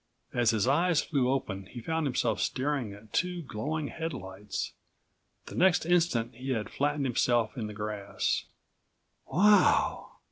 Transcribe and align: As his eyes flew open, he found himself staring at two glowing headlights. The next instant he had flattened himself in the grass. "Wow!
As 0.33 0.49
his 0.49 0.67
eyes 0.67 1.03
flew 1.03 1.29
open, 1.29 1.67
he 1.67 1.79
found 1.79 2.07
himself 2.07 2.41
staring 2.41 2.91
at 2.91 3.13
two 3.13 3.43
glowing 3.43 3.89
headlights. 3.89 4.73
The 5.45 5.53
next 5.53 5.85
instant 5.85 6.33
he 6.33 6.53
had 6.53 6.71
flattened 6.71 7.05
himself 7.05 7.55
in 7.55 7.67
the 7.67 7.75
grass. 7.75 8.45
"Wow! 9.27 10.13